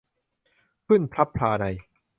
[0.87, 1.65] ขึ้นพลับพลาใน